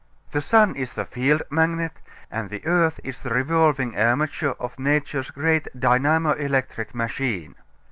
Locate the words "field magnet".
1.05-1.91